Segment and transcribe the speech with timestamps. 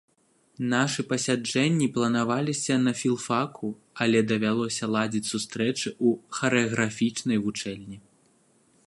[0.71, 3.69] Нашы пасяджэнні планаваліся на філфаку,
[4.05, 7.97] але давялося ладзіць сустрэчы ў харэаграфічнай вучэльні.